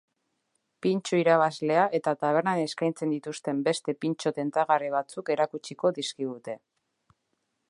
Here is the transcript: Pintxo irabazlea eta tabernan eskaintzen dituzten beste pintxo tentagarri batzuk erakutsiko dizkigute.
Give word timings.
Pintxo 0.85 1.19
irabazlea 1.23 1.83
eta 1.99 2.15
tabernan 2.25 2.63
eskaintzen 2.63 3.15
dituzten 3.17 3.63
beste 3.71 3.97
pintxo 4.07 4.35
tentagarri 4.41 4.93
batzuk 4.99 5.35
erakutsiko 5.37 5.97
dizkigute. 6.01 6.61